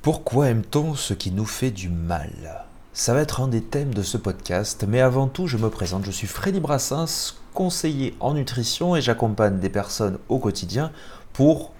[0.00, 2.64] Pourquoi aime-t-on ce qui nous fait du mal?
[2.92, 6.04] Ça va être un des thèmes de ce podcast, mais avant tout, je me présente.
[6.04, 10.92] Je suis Freddy Brassens, conseiller en nutrition et j'accompagne des personnes au quotidien
[11.32, 11.72] pour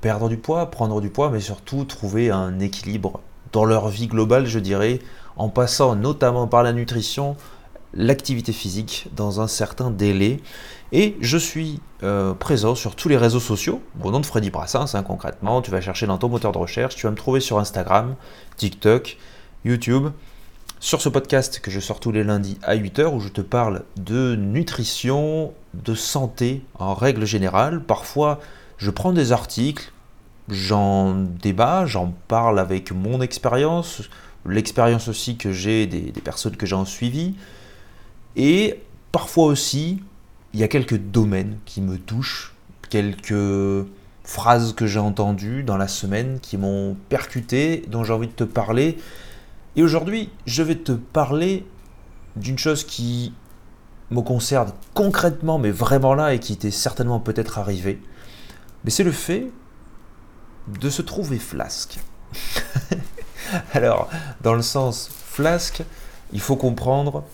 [0.00, 3.20] perdre du poids, prendre du poids, mais surtout trouver un équilibre
[3.52, 4.98] dans leur vie globale, je dirais,
[5.36, 7.36] en passant notamment par la nutrition,
[7.94, 10.40] l'activité physique dans un certain délai.
[10.92, 14.94] Et je suis euh, présent sur tous les réseaux sociaux, au nom de Freddy Brassens,
[14.94, 15.62] hein, concrètement.
[15.62, 18.14] Tu vas chercher dans ton moteur de recherche, tu vas me trouver sur Instagram,
[18.56, 19.16] TikTok,
[19.64, 20.08] YouTube.
[20.82, 23.82] Sur ce podcast que je sors tous les lundis à 8h, où je te parle
[23.96, 27.82] de nutrition, de santé en règle générale.
[27.82, 28.40] Parfois,
[28.78, 29.92] je prends des articles,
[30.48, 34.08] j'en débat, j'en parle avec mon expérience,
[34.46, 37.34] l'expérience aussi que j'ai des, des personnes que j'ai en suivi.
[38.36, 38.80] Et
[39.12, 40.02] parfois aussi,
[40.52, 42.54] il y a quelques domaines qui me touchent,
[42.88, 43.86] quelques
[44.24, 48.44] phrases que j'ai entendues dans la semaine qui m'ont percuté, dont j'ai envie de te
[48.44, 48.98] parler.
[49.76, 51.66] Et aujourd'hui, je vais te parler
[52.36, 53.32] d'une chose qui
[54.10, 58.00] me concerne concrètement, mais vraiment là, et qui était certainement peut-être arrivée.
[58.84, 59.50] Mais c'est le fait
[60.68, 61.98] de se trouver flasque.
[63.72, 64.08] Alors,
[64.42, 65.82] dans le sens flasque,
[66.32, 67.24] il faut comprendre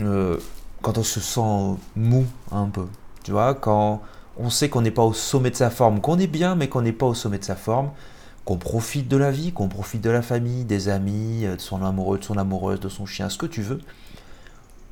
[0.00, 0.36] euh,
[0.82, 2.86] quand on se sent mou un peu.
[3.24, 4.02] Tu vois, quand
[4.36, 6.82] on sait qu'on n'est pas au sommet de sa forme, qu'on est bien, mais qu'on
[6.82, 7.90] n'est pas au sommet de sa forme,
[8.44, 12.18] qu'on profite de la vie, qu'on profite de la famille, des amis, de son amoureux,
[12.18, 13.80] de son amoureuse, de son chien, ce que tu veux,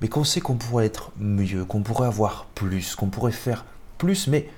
[0.01, 3.65] mais qu'on sait qu'on pourrait être mieux, qu'on pourrait avoir plus, qu'on pourrait faire
[3.99, 4.49] plus, mais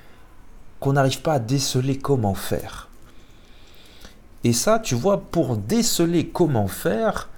[0.80, 2.88] qu'on n'arrive pas à déceler comment faire.
[4.44, 7.28] Et ça, tu vois, pour déceler comment faire,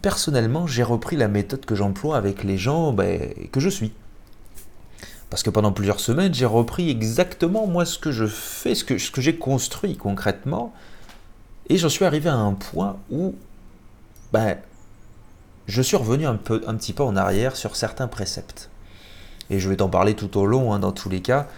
[0.00, 3.92] personnellement, j'ai repris la méthode que j'emploie avec les gens ben, que je suis.
[5.30, 8.98] Parce que pendant plusieurs semaines, j'ai repris exactement moi ce que je fais, ce que,
[8.98, 10.74] ce que j'ai construit concrètement.
[11.68, 13.34] Et j'en suis arrivé à un point où
[14.32, 14.58] ben,
[15.66, 18.68] je suis revenu un, petit peu en arrière sur certains préceptes.
[19.50, 21.48] Et je vais t'en parler tout au long, hein, dans tous les cas,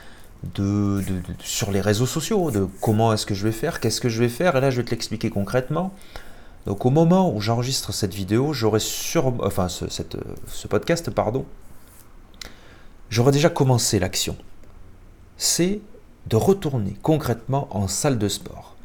[0.54, 1.02] de,
[1.40, 4.28] sur les réseaux sociaux, de comment est-ce que je vais faire, qu'est-ce que je vais
[4.28, 4.56] faire.
[4.56, 5.92] Et là, je vais te l'expliquer concrètement.
[6.66, 11.44] Donc au moment où j'enregistre cette vidéo, j'aurais sur, enfin ce, ce podcast, pardon,
[13.10, 14.36] j'aurais déjà commencé l'action.
[15.36, 15.80] C'est
[16.26, 18.76] de retourner concrètement en salle de sport.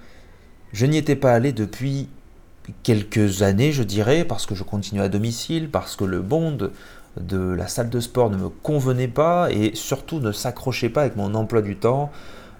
[0.74, 2.10] Je n'y étais pas allé depuis
[2.84, 6.72] quelques années, je dirais, parce que je continue à domicile, parce que le monde
[7.20, 11.16] de la salle de sport ne me convenait pas et surtout ne s'accrochait pas avec
[11.16, 12.12] mon emploi du temps.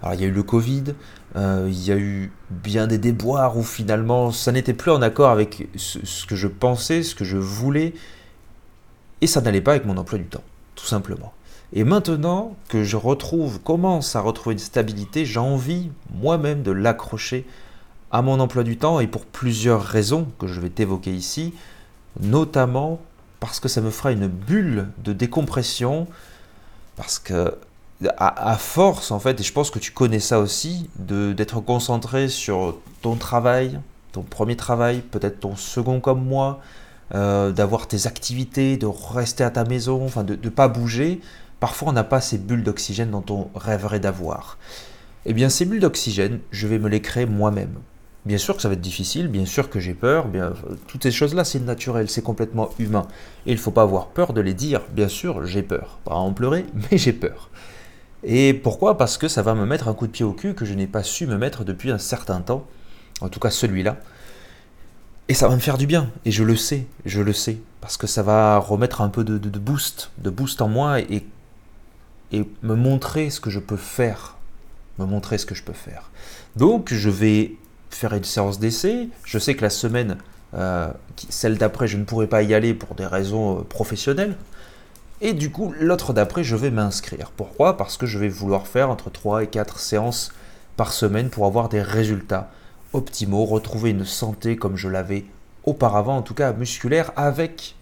[0.02, 0.94] Alors il y a eu le Covid,
[1.36, 5.30] euh, il y a eu bien des déboires où finalement ça n'était plus en accord
[5.30, 7.94] avec ce, que je pensais, ce que je voulais,
[9.20, 10.42] et ça n'allait pas avec mon emploi du temps,
[10.74, 11.32] tout simplement.
[11.72, 17.46] Et maintenant que je retrouve, commence à retrouver une stabilité, j'ai envie moi-même de l'accrocher
[18.10, 21.54] à mon emploi du temps, et pour plusieurs raisons que je vais t'évoquer ici,
[22.20, 23.00] notamment
[23.38, 26.08] parce que ça me fera une bulle de décompression,
[26.96, 27.54] parce que
[28.16, 32.78] à, force, en fait, et je pense que tu connais ça aussi, d'être concentré sur
[33.02, 33.78] ton travail,
[34.12, 36.60] ton premier travail, peut-être ton second comme moi,
[37.14, 41.20] euh, d'avoir tes activités, de rester à ta maison, enfin de ne pas bouger,
[41.58, 44.58] parfois on n'a pas ces bulles d'oxygène dont on rêverait d'avoir.
[45.26, 47.74] Eh bien, ces bulles d'oxygène, je vais me les créer moi-même.
[48.24, 50.52] Bien sûr que ça va être difficile, bien sûr que j'ai peur, bien,
[50.86, 53.06] toutes ces choses-là, c'est naturel, c'est complètement humain.
[53.46, 54.82] Et il ne faut pas avoir peur de les dire.
[54.92, 55.98] Bien sûr, j'ai peur.
[56.04, 57.50] Pas en pleurer, mais j'ai peur.
[58.22, 58.98] Et pourquoi?
[58.98, 60.86] Parce que ça va me mettre un coup de pied au cul que je n'ai
[60.86, 62.66] pas su me mettre depuis un certain temps,
[63.20, 63.96] en tout cas celui-là.
[65.28, 67.96] Et ça va me faire du bien, et je le sais, je le sais, parce
[67.96, 71.24] que ça va remettre un peu de, boost, de boost en moi et,
[72.32, 74.36] me montrer ce que je peux faire,
[74.98, 76.10] me montrer ce que je peux faire.
[76.56, 77.54] Donc je vais
[77.90, 79.08] faire une séance d'essai.
[79.24, 80.16] Je sais que la semaine,
[80.54, 80.88] euh,
[81.28, 84.36] celle d'après, je ne pourrai pas y aller pour des raisons euh, professionnelles.
[85.22, 87.30] Et du coup, l'autre d'après, je vais m'inscrire.
[87.36, 87.76] Pourquoi?
[87.76, 90.32] Parce que je vais vouloir faire entre 3 et 4 séances
[90.76, 92.50] par semaine pour avoir des résultats
[92.94, 95.26] optimaux, retrouver une santé comme je l'avais
[95.64, 97.76] auparavant, en tout cas musculaire, avec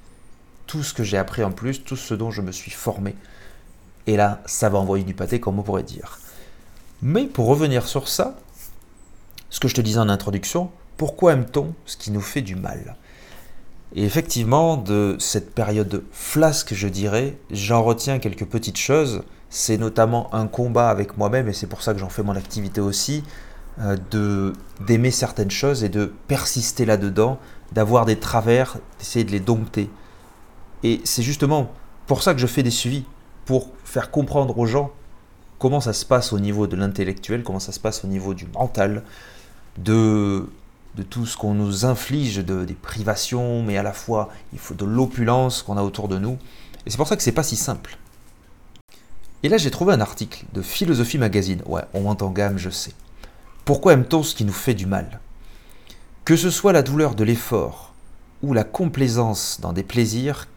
[0.66, 3.14] tout ce que j'ai appris en plus, tout ce dont je me suis formé.
[4.08, 6.18] Et là, ça va envoyer du pâté, comme on pourrait dire.
[7.02, 8.36] Mais pour revenir sur ça,
[9.48, 12.96] ce que je te disais en introduction, pourquoi aime-t-on ce qui nous fait du mal?
[13.94, 19.22] Et effectivement, de cette période flasque, je dirais, j'en retiens quelques petites choses.
[19.48, 22.82] C'est notamment un combat avec moi-même, et c'est pour ça que j'en fais mon activité
[22.82, 23.24] aussi,
[23.80, 23.96] euh,
[24.86, 27.38] d'aimer certaines choses et de persister là-dedans,
[27.72, 29.88] d'avoir des travers, d'essayer de les dompter.
[30.82, 31.70] Et c'est justement
[32.06, 33.04] pour ça que je fais des suivis,
[33.46, 34.90] pour faire comprendre aux gens
[35.58, 38.46] comment ça se passe au niveau de l'intellectuel, comment ça se passe au niveau du
[38.46, 39.02] mental,
[39.78, 40.46] de
[40.94, 44.74] de tout ce qu'on nous inflige, de, des privations, mais à la fois il faut
[44.74, 46.38] de l'opulence qu'on a autour de nous.
[46.86, 47.98] Et c'est pour ça que c'est pas si simple.
[49.42, 51.62] Et là j'ai trouvé un article de Philosophie Magazine.
[51.66, 52.92] Ouais, on monte en gamme, je sais.
[53.64, 55.20] Pourquoi aime-t-on ce qui nous fait du mal?
[56.24, 57.94] Que ce soit la douleur de l'effort
[58.42, 60.48] ou la complaisance dans des plaisirs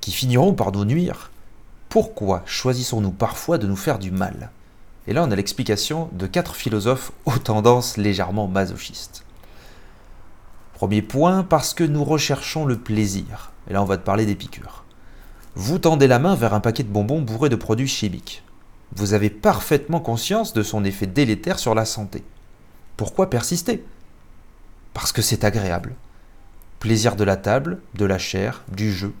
[0.00, 1.30] qui finiront par nous nuire,
[1.88, 4.50] pourquoi choisissons-nous parfois de nous faire du mal?
[5.06, 9.24] Et là on a l'explication de quatre philosophes aux tendances légèrement masochistes.
[10.80, 13.52] Premier point, parce que nous recherchons le plaisir.
[13.68, 14.84] Et là, on va te parler d'épicure.
[15.54, 18.42] Vous tendez la main vers un paquet de bonbons bourrés de produits chimiques.
[18.96, 22.24] Vous avez parfaitement conscience de son effet délétère sur la santé.
[22.96, 23.84] Pourquoi persister?
[24.94, 25.96] Parce que c'est agréable.
[26.78, 29.12] Plaisir de la table, de la chair, du jeu.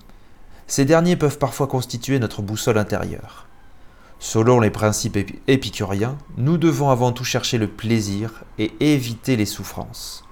[0.66, 3.46] Ces derniers peuvent parfois constituer notre boussole intérieure.
[4.18, 10.24] Selon les principes épicuriens, nous devons avant tout chercher le plaisir et éviter les souffrances.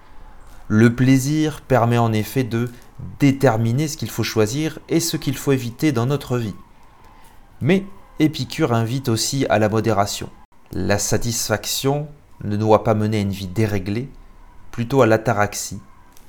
[0.71, 2.71] Le plaisir permet en effet de
[3.21, 6.55] déterminer ce qu'il faut choisir et ce qu'il faut éviter dans notre vie.
[7.63, 7.87] Mais
[8.19, 10.29] Épicure invite aussi à la modération.
[10.73, 12.07] La satisfaction
[12.45, 14.11] ne doit pas mener à une vie déréglée,
[14.71, 15.81] plutôt à l'ataraxie,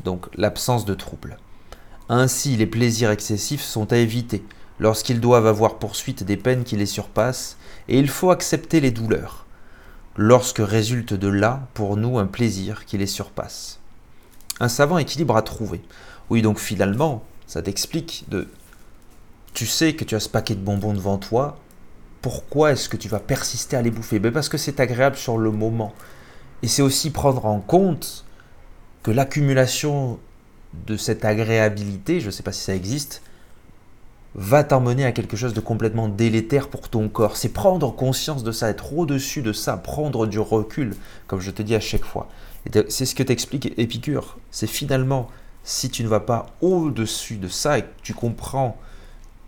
[0.05, 1.37] donc l'absence de trouble.
[2.07, 4.41] Ainsi, les plaisirs excessifs sont à éviter
[4.79, 7.57] lorsqu'ils doivent avoir poursuite des peines qui les surpassent,
[7.89, 9.45] et il faut accepter les douleurs,
[10.15, 13.79] lorsque résulte de là, pour nous, un plaisir qui les surpasse
[14.59, 15.81] un savant équilibre à trouver.
[16.29, 18.47] Oui, donc finalement, ça t'explique de...
[19.53, 21.57] Tu sais que tu as ce paquet de bonbons devant toi,
[22.21, 24.19] pourquoi est-ce que tu vas persister à les bouffer?
[24.19, 25.93] Ben Parce que c'est agréable sur le moment.
[26.61, 28.25] Et c'est aussi prendre en compte
[29.03, 30.19] que l'accumulation
[30.85, 33.21] de cette agréabilité, je ne sais pas si ça existe,
[34.35, 37.37] va t'emmener à quelque chose de complètement délétère pour ton corps.
[37.37, 40.95] C'est prendre conscience de ça, être au-dessus de ça, prendre du recul,
[41.27, 42.29] comme je te dis à chaque fois.
[42.89, 44.37] C'est ce que t'explique Épicure.
[44.51, 45.29] C'est finalement,
[45.63, 48.77] si tu ne vas pas au-dessus de ça et que tu comprends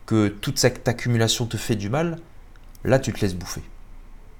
[0.05, 2.17] que toute cette accumulation te fait du mal,
[2.83, 3.61] là tu te laisses bouffer.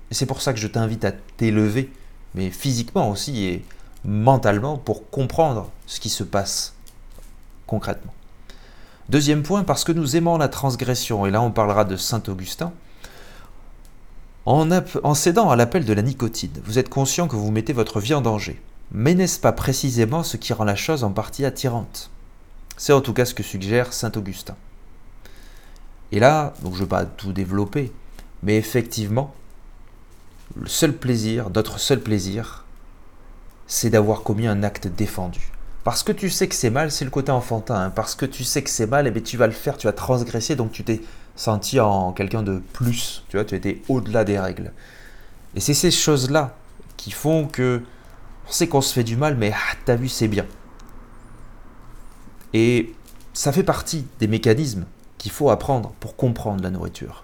[0.09, 1.91] Et c'est pour ça que je t'invite à t'élever,
[2.33, 3.65] mais physiquement aussi et
[4.03, 6.73] mentalement, pour comprendre ce qui se passe
[7.67, 8.13] concrètement.
[9.09, 12.71] Deuxième point, parce que nous aimons la transgression, et là on parlera de Saint Augustin,
[14.45, 18.13] en, cédant à l'appel de la nicotine, vous êtes conscient que vous mettez votre vie
[18.13, 18.59] en danger.
[18.92, 22.09] Mais n'est-ce pas précisément ce qui rend la chose en partie attirante?
[22.75, 24.56] C'est en tout cas ce que suggère saint Augustin.
[26.12, 27.92] Et là, donc je ne vais pas tout développer,
[28.44, 29.33] mais effectivement,
[30.59, 32.65] le seul plaisir, notre seul plaisir,
[33.68, 35.51] c'est d'avoir commis un acte défendu.
[35.83, 37.85] Parce que tu sais que c'est mal, c'est le côté enfantin.
[37.85, 37.89] Hein.
[37.89, 39.93] Parce que tu sais que c'est mal, et eh tu vas le faire, tu vas
[39.93, 41.01] transgresser, donc tu t'es
[41.35, 43.23] senti en quelqu'un de plus.
[43.29, 44.71] Tu vois, tu étais au-delà des règles.
[45.55, 46.55] Et c'est ces choses-là
[46.97, 47.81] qui font que
[48.47, 50.45] on sait qu'on se fait du mal, mais ah, t'as vu, c'est bien.
[52.53, 52.93] Et
[53.33, 54.85] ça fait partie des mécanismes
[55.17, 57.23] qu'il faut apprendre pour comprendre la nourriture.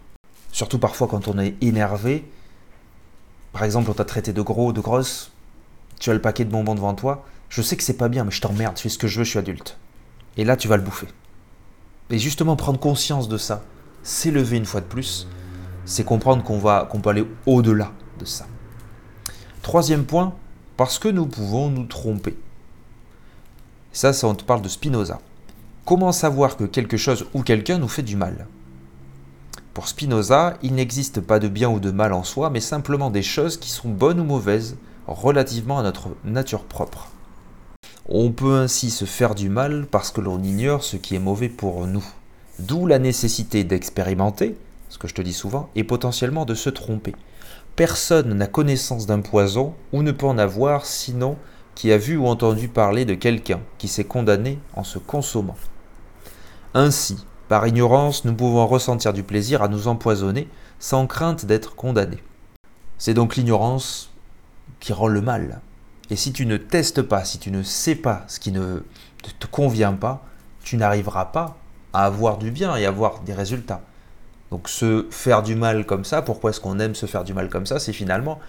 [0.52, 2.30] Surtout parfois quand on est énervé.
[3.54, 5.32] Par exemple, on t'a traité de gros, de grosse,
[6.00, 7.26] tu as le paquet de bonbons devant toi.
[7.50, 9.24] Je sais que c'est pas bien, mais je t'emmerde, je fais ce que je veux,
[9.24, 9.78] je suis adulte.
[10.36, 11.08] Et là, tu vas le bouffer.
[12.10, 13.64] Et justement, prendre conscience de ça,
[14.04, 15.28] s'élever une fois de plus,
[15.86, 18.46] c'est comprendre qu'on va, qu'on peut aller au-delà de ça.
[19.62, 20.34] Troisième point,
[20.78, 22.38] parce que nous pouvons nous tromper.
[23.92, 25.20] Ça, ça on te parle de Spinoza.
[25.86, 28.48] Comment savoir que quelque chose ou quelqu'un nous fait du mal?
[29.74, 33.24] Pour Spinoza, il n'existe pas de bien ou de mal en soi, mais simplement des
[33.24, 37.10] choses qui sont bonnes ou mauvaises relativement à notre nature propre.
[38.10, 41.50] On peut ainsi se faire du mal parce que l'on ignore ce qui est mauvais
[41.50, 42.06] pour nous.
[42.58, 47.14] D'où la nécessité d'expérimenter, ce que je te dis souvent, et potentiellement de se tromper.
[47.76, 51.36] Personne n'a connaissance d'un poison ou ne peut en avoir sinon
[51.76, 55.58] qui a vu ou entendu parler de quelqu'un qui s'est condamné en se consommant.
[56.74, 60.48] Ainsi, par ignorance, nous pouvons ressentir du plaisir à nous empoisonner
[60.80, 62.24] sans crainte d'être condamnés.
[62.98, 64.12] C'est donc l'ignorance
[64.80, 65.60] qui rend le mal.
[66.10, 68.84] Et si tu ne testes pas, si tu ne sais pas ce qui ne
[69.40, 70.24] te convient pas,
[70.64, 71.58] tu n'arriveras pas
[71.94, 73.82] à avoir du bien et avoir des résultats.
[74.52, 77.50] Donc se faire du mal comme ça, pourquoi est-ce qu'on aime se faire du mal
[77.50, 78.40] comme ça C'est finalement,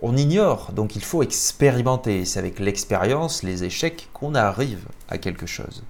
[0.00, 2.24] on ignore, donc il faut expérimenter.
[2.24, 5.82] C'est avec l'expérience, les échecs, qu'on arrive à quelque chose.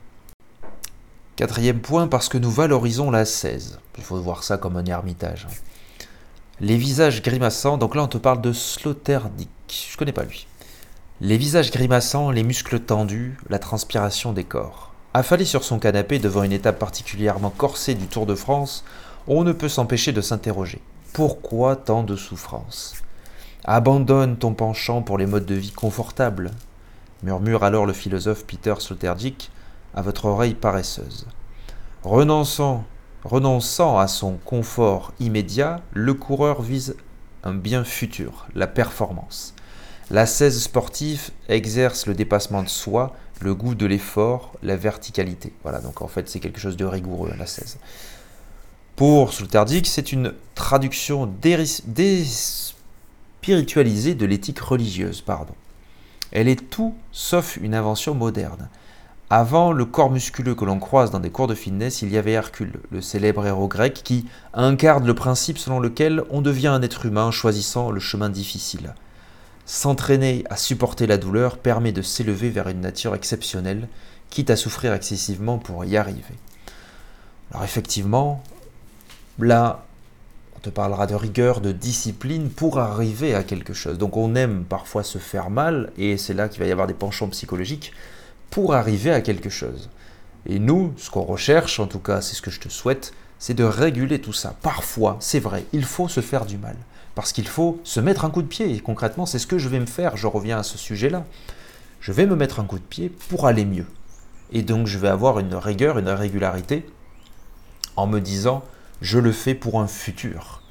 [1.37, 3.79] Quatrième point, parce que nous valorisons la 16.
[3.99, 5.47] Il faut voir ça comme un ermitage.
[6.61, 10.47] Les visages grimaçants, donc là on te parle de Sloterdijk, je connais pas lui.
[11.25, 14.91] Les visages grimaçants, les muscles tendus, la transpiration des corps.
[15.15, 18.83] Affalé sur son canapé devant une étape particulièrement corsée du Tour de France,
[19.29, 20.81] on ne peut s'empêcher de s'interroger.
[21.13, 22.95] Pourquoi tant de souffrance?
[23.63, 26.51] Abandonne ton penchant pour les modes de vie confortables.
[27.23, 29.53] murmure alors le philosophe Peter Sloterdijk
[29.95, 31.29] à votre oreille paresseuse.
[32.03, 32.83] Renonçant,
[33.23, 36.97] renonçant à son confort immédiat, le coureur vise
[37.45, 39.55] un bien futur, la performance.
[40.13, 45.55] La 16 sportive exerce le dépassement de soi, le goût de l'effort, la verticalité.
[45.63, 47.79] Voilà, donc en fait c'est quelque chose de rigoureux, la 16.
[48.95, 55.23] Pour Sloterdijk, c'est une traduction déspiritualisée de l'éthique religieuse.
[55.23, 55.55] Pardon.
[56.31, 58.69] Elle est tout sauf une invention moderne.
[59.31, 62.33] Avant le corps musculeux que l'on croise dans des cours de fitness, il y avait
[62.33, 67.07] Hercule, le célèbre héros grec qui incarne le principe selon lequel on devient un être
[67.07, 68.93] humain choisissant le chemin difficile.
[69.65, 73.89] S'entraîner à supporter la douleur permet de s'élever vers une nature exceptionnelle,
[74.31, 76.35] quitte à souffrir excessivement pour y arriver.
[77.53, 78.43] Alors effectivement,
[79.39, 79.85] là,
[80.57, 83.99] on te parlera de rigueur, de discipline pour arriver à quelque chose.
[83.99, 86.95] Donc on aime parfois se faire mal, et c'est là qu'il va y avoir des
[86.95, 87.93] penchants psychologiques
[88.51, 89.91] pour arriver à quelque chose.
[90.47, 93.55] Et nous, ce qu'on recherche, en tout cas c'est ce que je te souhaite, c'est
[93.55, 94.57] de réguler tout ça.
[94.63, 96.77] Parfois, c'est vrai, il faut se faire du mal.
[97.15, 98.75] Parce qu'il faut se mettre un coup de pied.
[98.75, 100.17] Et concrètement, c'est ce que je vais me faire.
[100.17, 101.25] Je reviens à ce sujet-là.
[102.01, 103.87] Je vais me mettre un coup de pied pour aller mieux.
[104.53, 106.87] Et donc, je vais avoir une rigueur, une régularité
[107.97, 108.65] en me disant,
[109.01, 110.63] je le fais pour un futur.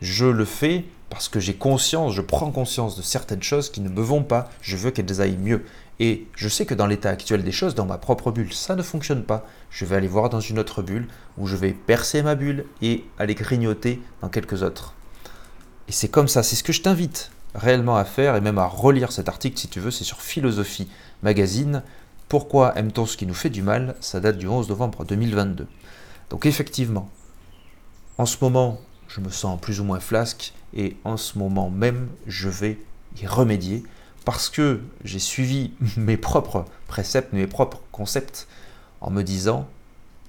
[0.00, 3.88] Je le fais parce que j'ai conscience, je prends conscience de certaines choses qui ne
[3.88, 4.50] me vont pas.
[4.60, 5.64] Je veux qu'elles aillent mieux.
[6.00, 8.82] Et je sais que dans l'état actuel des choses, dans ma propre bulle, ça ne
[8.82, 9.46] fonctionne pas.
[9.70, 11.06] Je vais aller voir dans une autre bulle
[11.38, 14.94] où je vais percer ma bulle et aller grignoter dans quelques autres.
[15.88, 18.66] Et c'est comme ça, c'est ce que je t'invite réellement à faire et même à
[18.66, 20.88] relire cet article si tu veux, c'est sur Philosophie
[21.22, 21.82] Magazine.
[22.28, 23.94] Pourquoi aime-t-on ce qui nous fait du mal?
[24.00, 25.66] Ça date du 11 novembre 2022.
[26.30, 27.08] Donc effectivement,
[28.18, 32.08] en ce moment, je me sens plus ou moins flasque et en ce moment même,
[32.26, 32.78] je vais
[33.20, 33.84] y remédier
[34.24, 38.48] parce que j'ai suivi mes propres préceptes, mes propres concepts,
[39.00, 39.68] en me disant,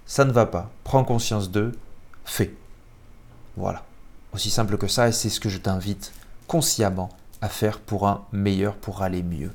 [0.05, 1.71] ça ne va pas, prends conscience d'eux,
[2.25, 2.53] fais.
[3.55, 3.85] Voilà.
[4.35, 6.11] Aussi simple que ça, et c'est ce que je t'invite
[6.45, 7.07] consciemment
[7.41, 9.51] à faire pour un meilleur, pour aller mieux.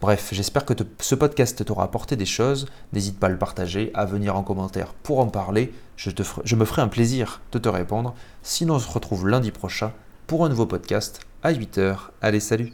[0.00, 2.66] Bref, j'espère que ce podcast t'aura apporté des choses.
[2.92, 5.72] N'hésite pas à le partager, à venir en commentaire pour en parler.
[5.96, 6.10] Je,
[6.42, 8.16] je me ferai un plaisir de te répondre.
[8.42, 9.92] Sinon, on se retrouve lundi prochain
[10.26, 11.96] pour un nouveau podcast à 8h.
[12.20, 12.72] Allez, salut